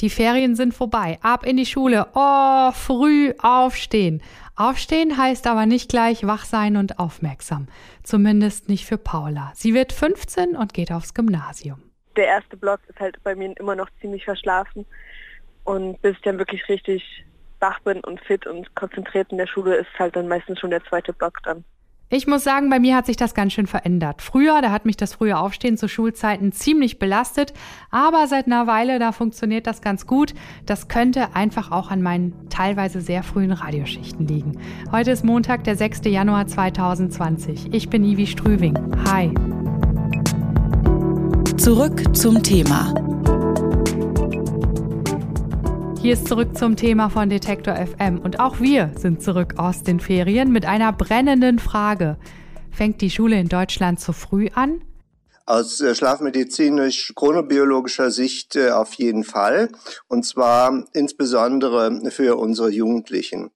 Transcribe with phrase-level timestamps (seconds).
[0.00, 1.18] Die Ferien sind vorbei.
[1.22, 2.06] Ab in die Schule.
[2.14, 4.22] Oh, früh aufstehen.
[4.54, 7.66] Aufstehen heißt aber nicht gleich wach sein und aufmerksam.
[8.04, 9.50] Zumindest nicht für Paula.
[9.54, 11.82] Sie wird 15 und geht aufs Gymnasium.
[12.16, 14.86] Der erste Block ist halt bei mir immer noch ziemlich verschlafen.
[15.64, 17.24] Und bis ich dann wirklich richtig
[17.58, 20.84] wach bin und fit und konzentriert in der Schule, ist halt dann meistens schon der
[20.84, 21.64] zweite Block dann.
[22.10, 24.22] Ich muss sagen, bei mir hat sich das ganz schön verändert.
[24.22, 27.52] Früher, da hat mich das frühe Aufstehen zu Schulzeiten ziemlich belastet,
[27.90, 30.32] aber seit einer Weile, da funktioniert das ganz gut.
[30.64, 34.58] Das könnte einfach auch an meinen teilweise sehr frühen Radioschichten liegen.
[34.90, 36.00] Heute ist Montag, der 6.
[36.06, 37.74] Januar 2020.
[37.74, 38.78] Ich bin Ivi Strüving.
[39.06, 39.34] Hi.
[41.58, 43.07] Zurück zum Thema.
[46.00, 49.98] Hier ist zurück zum Thema von Detektor FM und auch wir sind zurück aus den
[49.98, 52.16] Ferien mit einer brennenden Frage.
[52.70, 54.80] Fängt die Schule in Deutschland zu früh an?
[55.44, 59.70] Aus äh, schlafmedizinisch-chronobiologischer Sicht äh, auf jeden Fall.
[60.06, 63.50] Und zwar insbesondere für unsere Jugendlichen.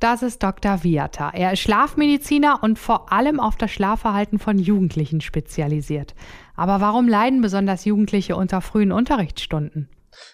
[0.00, 0.84] Das ist Dr.
[0.84, 1.32] Viata.
[1.34, 6.14] Er ist Schlafmediziner und vor allem auf das Schlafverhalten von Jugendlichen spezialisiert.
[6.56, 9.90] Aber warum leiden besonders Jugendliche unter frühen Unterrichtsstunden?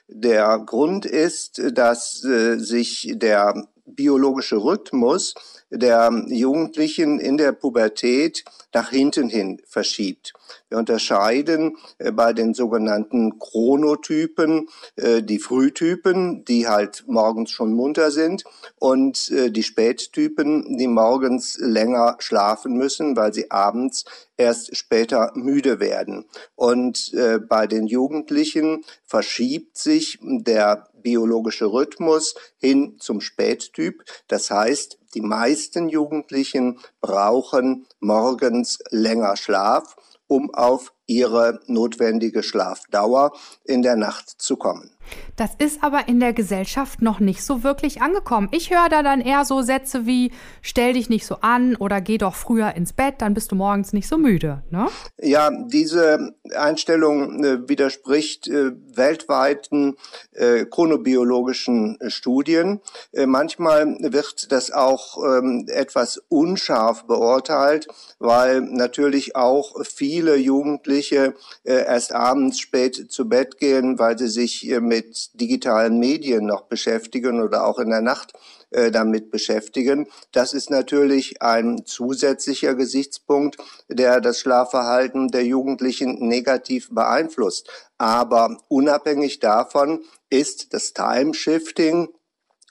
[0.08, 5.34] Der Grund ist, dass äh, sich der biologische Rhythmus
[5.70, 10.32] der Jugendlichen in der Pubertät nach hinten hin verschiebt.
[10.68, 18.10] Wir unterscheiden äh, bei den sogenannten Chronotypen äh, die Frühtypen, die halt morgens schon munter
[18.10, 18.44] sind,
[18.76, 24.04] und äh, die Spättypen, die morgens länger schlafen müssen, weil sie abends
[24.36, 26.24] erst später müde werden.
[26.54, 27.12] Und
[27.50, 34.04] bei den Jugendlichen verschiebt sich der biologische Rhythmus hin zum Spättyp.
[34.28, 43.32] Das heißt, die meisten Jugendlichen brauchen morgens länger Schlaf, um auf ihre notwendige Schlafdauer
[43.64, 44.96] in der Nacht zu kommen.
[45.36, 48.48] Das ist aber in der Gesellschaft noch nicht so wirklich angekommen.
[48.52, 52.18] Ich höre da dann eher so Sätze wie stell dich nicht so an oder geh
[52.18, 54.62] doch früher ins Bett, dann bist du morgens nicht so müde.
[54.70, 54.88] Ne?
[55.20, 59.96] Ja, diese Einstellung äh, widerspricht äh, weltweiten
[60.32, 62.80] äh, chronobiologischen Studien.
[63.12, 71.34] Äh, manchmal wird das auch ähm, etwas unscharf beurteilt, weil natürlich auch viele Jugendliche
[71.64, 76.44] äh, erst abends spät zu Bett gehen, weil sie sich äh, mit mit digitalen Medien
[76.44, 78.34] noch beschäftigen oder auch in der Nacht
[78.70, 80.08] äh, damit beschäftigen.
[80.32, 83.56] Das ist natürlich ein zusätzlicher Gesichtspunkt,
[83.88, 87.70] der das Schlafverhalten der Jugendlichen negativ beeinflusst.
[87.96, 92.08] Aber unabhängig davon ist das Time-Shifting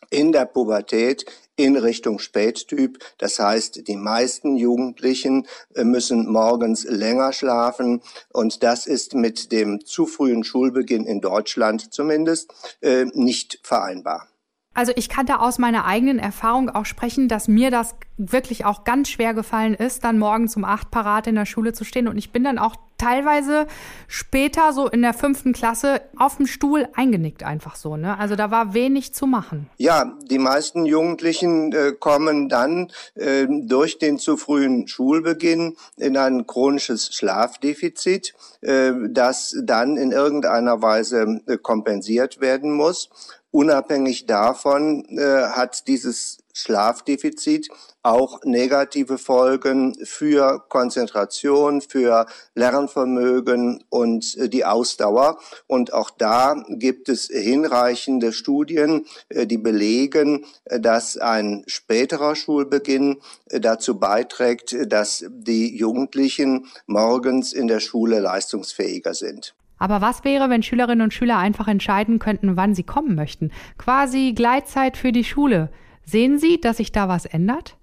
[0.09, 1.25] in der Pubertät
[1.55, 2.99] in Richtung Spättyp.
[3.17, 9.85] Das heißt, die meisten Jugendlichen äh, müssen morgens länger schlafen und das ist mit dem
[9.85, 14.27] zu frühen Schulbeginn in Deutschland zumindest äh, nicht vereinbar.
[14.73, 18.85] Also ich kann da aus meiner eigenen Erfahrung auch sprechen, dass mir das wirklich auch
[18.85, 22.07] ganz schwer gefallen ist, dann morgens um acht parat in der Schule zu stehen.
[22.07, 23.65] Und ich bin dann auch teilweise
[24.07, 27.97] später, so in der fünften Klasse, auf dem Stuhl eingenickt einfach so.
[27.97, 28.17] Ne?
[28.17, 29.69] Also da war wenig zu machen.
[29.77, 36.45] Ja, die meisten Jugendlichen äh, kommen dann äh, durch den zu frühen Schulbeginn in ein
[36.45, 43.09] chronisches Schlafdefizit, äh, das dann in irgendeiner Weise äh, kompensiert werden muss.
[43.51, 47.69] Unabhängig davon äh, hat dieses Schlafdefizit
[48.01, 52.25] auch negative Folgen für Konzentration, für
[52.55, 55.39] Lernvermögen und äh, die Ausdauer.
[55.67, 63.17] Und auch da gibt es hinreichende Studien, äh, die belegen, äh, dass ein späterer Schulbeginn
[63.47, 69.55] dazu beiträgt, dass die Jugendlichen morgens in der Schule leistungsfähiger sind.
[69.79, 73.51] Aber was wäre, wenn Schülerinnen und Schüler einfach entscheiden könnten, wann sie kommen möchten?
[73.77, 75.69] Quasi Gleitzeit für die Schule.
[76.09, 77.77] Sehen Sie, dass sich da was ändert?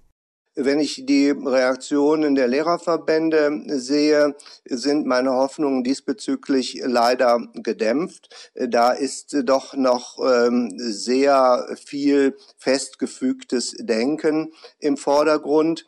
[0.55, 8.51] Wenn ich die Reaktionen der Lehrerverbände sehe, sind meine Hoffnungen diesbezüglich leider gedämpft.
[8.55, 15.85] Da ist doch noch ähm, sehr viel festgefügtes Denken im Vordergrund.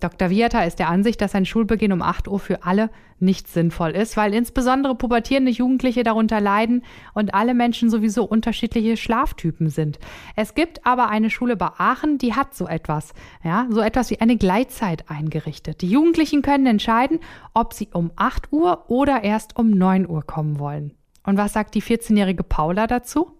[0.00, 0.28] Dr.
[0.28, 4.16] Viata ist der Ansicht, dass ein Schulbeginn um 8 Uhr für alle nicht sinnvoll ist,
[4.18, 6.82] weil insbesondere pubertierende Jugendliche darunter leiden
[7.14, 9.98] und alle Menschen sowieso unterschiedliche Schlaftypen sind.
[10.36, 14.20] Es gibt aber eine Schule bei Aachen, die hat so etwas, ja, so etwas wie
[14.20, 15.80] eine Gleitzeit eingerichtet.
[15.80, 17.20] Die Jugendlichen können entscheiden,
[17.54, 20.92] ob sie um 8 Uhr oder erst um 9 Uhr kommen wollen.
[21.24, 23.35] Und was sagt die 14-jährige Paula dazu?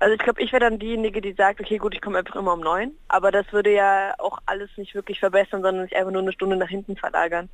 [0.00, 2.54] Also ich glaube, ich wäre dann diejenige, die sagt, okay gut, ich komme einfach immer
[2.54, 2.92] um neun.
[3.08, 6.56] Aber das würde ja auch alles nicht wirklich verbessern, sondern sich einfach nur eine Stunde
[6.56, 7.48] nach hinten verlagern.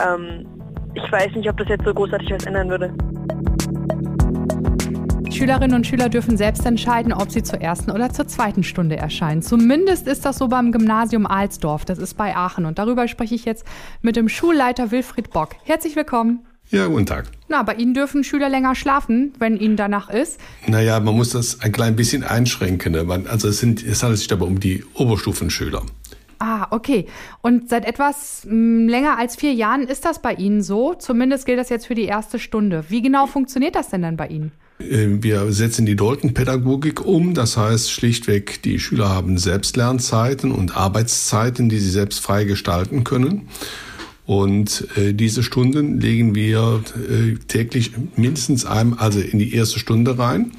[0.00, 0.46] Ähm,
[0.94, 2.94] ich weiß nicht, ob das jetzt so großartig was ändern würde.
[5.30, 9.42] Schülerinnen und Schüler dürfen selbst entscheiden, ob sie zur ersten oder zur zweiten Stunde erscheinen.
[9.42, 11.84] Zumindest ist das so beim Gymnasium Alsdorf.
[11.84, 12.64] Das ist bei Aachen.
[12.64, 13.66] Und darüber spreche ich jetzt
[14.00, 15.50] mit dem Schulleiter Wilfried Bock.
[15.64, 16.46] Herzlich willkommen.
[16.70, 17.26] Ja, guten Tag.
[17.48, 20.40] Na, bei Ihnen dürfen Schüler länger schlafen, wenn Ihnen danach ist.
[20.66, 22.92] Naja, man muss das ein klein bisschen einschränken.
[22.92, 23.24] Ne?
[23.28, 25.82] Also es, sind, es handelt sich dabei um die Oberstufenschüler.
[26.38, 27.06] Ah, okay.
[27.40, 30.94] Und seit etwas hm, länger als vier Jahren ist das bei Ihnen so?
[30.94, 32.84] Zumindest gilt das jetzt für die erste Stunde.
[32.88, 34.52] Wie genau funktioniert das denn dann bei Ihnen?
[34.78, 37.32] Äh, wir setzen die Dolkenpädagogik um.
[37.34, 43.48] Das heißt schlichtweg, die Schüler haben Selbstlernzeiten und Arbeitszeiten, die sie selbst frei gestalten können.
[44.26, 50.18] Und äh, diese Stunden legen wir äh, täglich mindestens einmal, also in die erste Stunde
[50.18, 50.52] rein.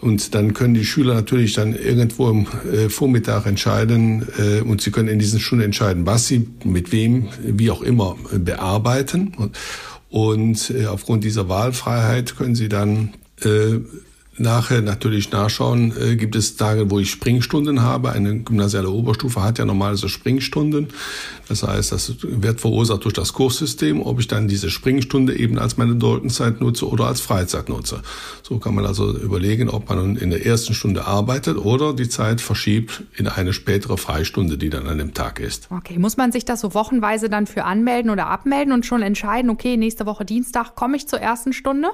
[0.00, 4.90] Und dann können die Schüler natürlich dann irgendwo im äh, Vormittag entscheiden äh, und sie
[4.90, 9.34] können in diesen Stunden entscheiden, was sie mit wem, wie auch immer, äh, bearbeiten.
[9.36, 9.58] Und,
[10.08, 13.80] und äh, aufgrund dieser Wahlfreiheit können sie dann äh,
[14.40, 18.12] nachher natürlich nachschauen, äh, gibt es Tage, wo ich Springstunden habe.
[18.12, 20.88] Eine gymnasiale Oberstufe hat ja normalerweise Springstunden.
[21.48, 25.76] Das heißt, das wird verursacht durch das Kurssystem, ob ich dann diese Springstunde eben als
[25.76, 28.02] meine Doltenzeit nutze oder als Freizeit nutze.
[28.42, 32.40] So kann man also überlegen, ob man in der ersten Stunde arbeitet oder die Zeit
[32.40, 35.68] verschiebt in eine spätere Freistunde, die dann an dem Tag ist.
[35.70, 39.50] Okay, muss man sich das so wochenweise dann für anmelden oder abmelden und schon entscheiden,
[39.50, 41.88] okay, nächste Woche Dienstag komme ich zur ersten Stunde?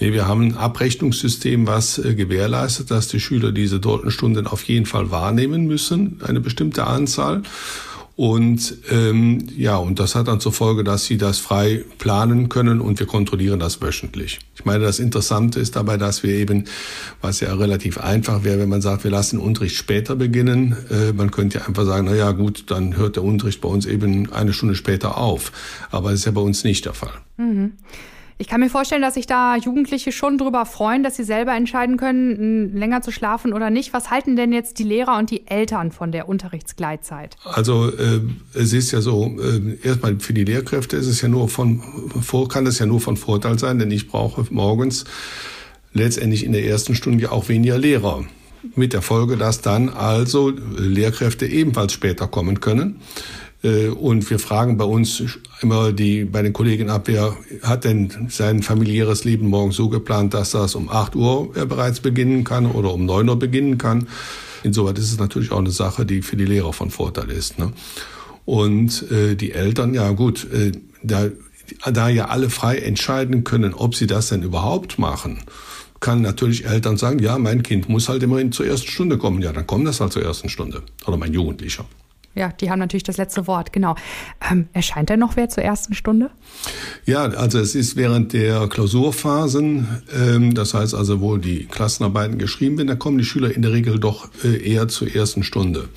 [0.00, 4.86] Nee, wir haben ein Abrechnungssystem, was äh, gewährleistet, dass die Schüler diese Doltenstunden auf jeden
[4.86, 7.42] Fall wahrnehmen müssen, eine bestimmte Anzahl.
[8.14, 12.82] Und ähm, ja, und das hat dann zur Folge, dass sie das frei planen können
[12.82, 14.38] und wir kontrollieren das wöchentlich.
[14.54, 16.64] Ich meine, das Interessante ist dabei, dass wir eben,
[17.22, 20.76] was ja relativ einfach wäre, wenn man sagt, wir lassen den Unterricht später beginnen.
[20.90, 23.86] Äh, man könnte ja einfach sagen, na ja, gut, dann hört der Unterricht bei uns
[23.86, 25.50] eben eine Stunde später auf.
[25.90, 27.14] Aber das ist ja bei uns nicht der Fall.
[27.38, 27.72] Mhm.
[28.42, 31.96] Ich kann mir vorstellen, dass sich da Jugendliche schon drüber freuen, dass sie selber entscheiden
[31.96, 33.92] können, länger zu schlafen oder nicht.
[33.92, 37.36] Was halten denn jetzt die Lehrer und die Eltern von der Unterrichtsgleitzeit?
[37.44, 38.18] Also äh,
[38.52, 41.84] es ist ja so, äh, erstmal für die Lehrkräfte ist es ja nur von
[42.20, 45.04] vor, kann es ja nur von Vorteil sein, denn ich brauche morgens
[45.92, 48.24] letztendlich in der ersten Stunde auch weniger Lehrer.
[48.74, 52.96] Mit der Folge, dass dann also Lehrkräfte ebenfalls später kommen können.
[53.62, 55.22] Äh, und wir fragen bei uns
[55.60, 60.34] immer die, bei den Kollegen ab, wer hat denn sein familiäres Leben morgen so geplant,
[60.34, 64.08] dass das um 8 Uhr bereits beginnen kann oder um 9 Uhr beginnen kann.
[64.62, 67.58] Insoweit ist es natürlich auch eine Sache, die für die Lehrer von Vorteil ist.
[67.58, 67.72] Ne?
[68.44, 70.72] Und äh, die Eltern, ja gut, äh,
[71.02, 71.28] da,
[71.90, 75.38] da ja alle frei entscheiden können, ob sie das denn überhaupt machen,
[76.00, 79.40] kann natürlich Eltern sagen, ja, mein Kind muss halt immerhin zur ersten Stunde kommen.
[79.40, 80.82] Ja, dann kommt das halt zur ersten Stunde.
[81.06, 81.84] Oder mein Jugendlicher.
[82.34, 83.94] Ja, die haben natürlich das letzte Wort, genau.
[84.50, 86.30] Ähm, erscheint denn noch wer zur ersten Stunde?
[87.04, 92.78] Ja, also es ist während der Klausurphasen, ähm, das heißt also, wo die Klassenarbeiten geschrieben
[92.78, 95.88] werden, da kommen die Schüler in der Regel doch äh, eher zur ersten Stunde,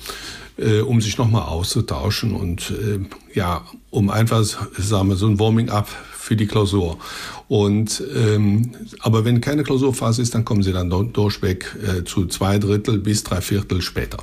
[0.58, 2.98] äh, um sich nochmal auszutauschen und äh,
[3.34, 4.42] ja, um einfach,
[4.76, 6.98] sagen wir, so ein Warming-up für die Klausur.
[7.48, 12.58] Und ähm, aber wenn keine Klausurphase ist, dann kommen sie dann durchweg äh, zu zwei
[12.58, 14.18] Drittel bis drei Viertel später.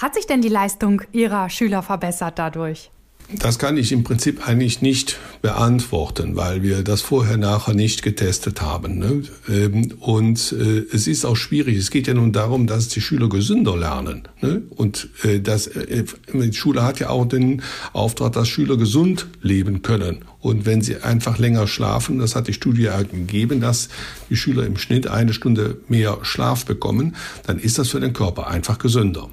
[0.00, 2.90] Hat sich denn die Leistung Ihrer Schüler verbessert dadurch?
[3.38, 8.62] Das kann ich im Prinzip eigentlich nicht beantworten, weil wir das vorher nachher nicht getestet
[8.62, 8.98] haben.
[8.98, 9.22] Ne?
[9.46, 11.76] Ähm, und äh, es ist auch schwierig.
[11.76, 14.22] Es geht ja nun darum, dass die Schüler gesünder lernen.
[14.40, 14.62] Ne?
[14.70, 19.82] Und äh, das, äh, die Schule hat ja auch den Auftrag, dass Schüler gesund leben
[19.82, 20.24] können.
[20.40, 23.90] Und wenn sie einfach länger schlafen, das hat die Studie gegeben, dass
[24.30, 27.14] die Schüler im Schnitt eine Stunde mehr Schlaf bekommen,
[27.46, 29.28] dann ist das für den Körper einfach gesünder.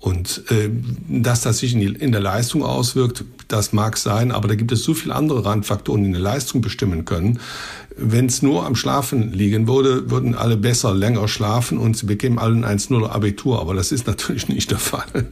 [0.00, 0.70] Und äh,
[1.08, 4.70] dass das sich in, die, in, der Leistung auswirkt, das mag sein, aber da gibt
[4.70, 7.40] es so viele andere Randfaktoren, die eine Leistung bestimmen können.
[7.96, 12.38] Wenn es nur am Schlafen liegen würde, würden alle besser länger schlafen und sie bekämen
[12.38, 15.28] alle ein 1-0 Abitur, aber das ist natürlich nicht der Fall.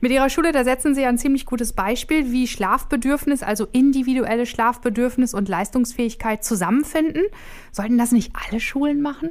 [0.00, 5.32] Mit Ihrer Schule, da setzen Sie ein ziemlich gutes Beispiel, wie Schlafbedürfnis, also individuelle Schlafbedürfnis
[5.32, 7.22] und Leistungsfähigkeit zusammenfinden.
[7.70, 9.30] Sollten das nicht alle Schulen machen?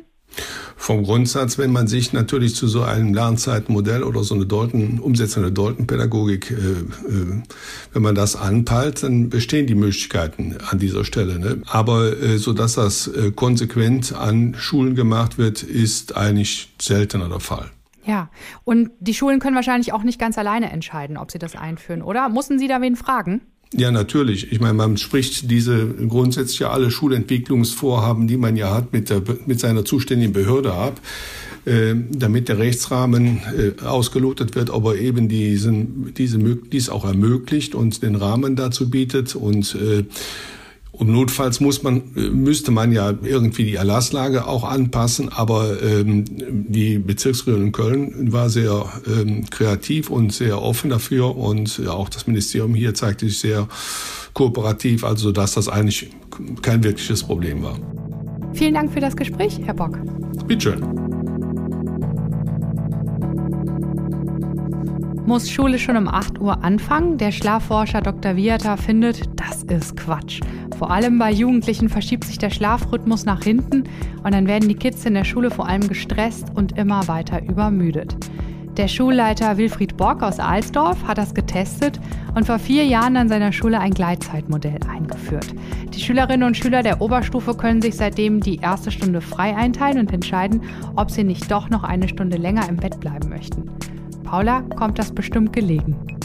[0.75, 5.43] Vom Grundsatz, wenn man sich natürlich zu so einem Lernzeitmodell oder so eine Dalton, Umsetzung
[5.43, 7.41] der Dalton-Pädagogik, äh, äh,
[7.93, 11.39] wenn man das anpeilt, dann bestehen die Möglichkeiten an dieser Stelle.
[11.39, 11.62] Ne?
[11.65, 17.39] Aber äh, so dass das äh, konsequent an Schulen gemacht wird, ist eigentlich seltener der
[17.39, 17.72] Fall.
[18.05, 18.29] Ja,
[18.63, 22.29] und die Schulen können wahrscheinlich auch nicht ganz alleine entscheiden, ob sie das einführen, oder?
[22.29, 23.41] Mussten Sie da wen fragen?
[23.74, 24.52] Ja, natürlich.
[24.52, 29.60] Ich meine, man spricht diese grundsätzlich alle Schulentwicklungsvorhaben, die man ja hat, mit, der, mit
[29.60, 31.02] seiner zuständigen Behörde ab,
[31.66, 37.76] äh, damit der Rechtsrahmen äh, ausgelotet wird, ob er eben diesen, diese, dies auch ermöglicht
[37.76, 40.06] und den Rahmen dazu bietet und äh,
[40.98, 46.25] Und notfalls muss man, äh, müsste man ja irgendwie die Erlasslage auch anpassen, aber ähm,
[46.27, 52.10] die Bezirksregierung in Köln war sehr ähm, kreativ und sehr offen dafür und ja, auch
[52.10, 53.68] das Ministerium hier zeigte sich sehr
[54.34, 56.10] kooperativ, also dass das eigentlich
[56.62, 57.77] kein wirkliches Problem war.
[58.54, 60.00] Vielen Dank für das Gespräch, Herr Bock.
[60.48, 61.08] Bitte schön.
[65.27, 67.18] Muss Schule schon um 8 Uhr anfangen?
[67.18, 68.38] Der Schlafforscher Dr.
[68.38, 70.39] Viata findet, das ist Quatsch.
[70.77, 73.86] Vor allem bei Jugendlichen verschiebt sich der Schlafrhythmus nach hinten
[74.24, 78.15] und dann werden die Kids in der Schule vor allem gestresst und immer weiter übermüdet.
[78.77, 82.00] Der Schulleiter Wilfried Bock aus Alsdorf hat das getestet
[82.36, 85.48] und vor vier Jahren an seiner Schule ein Gleitzeitmodell eingeführt.
[85.96, 90.13] Die Schülerinnen und Schüler der Oberstufe können sich seitdem die erste Stunde frei einteilen und
[90.13, 90.62] entscheiden,
[90.96, 93.72] ob sie nicht doch noch eine Stunde länger im Bett bleiben möchten.
[94.24, 96.17] Paula kommt das bestimmt gelegen.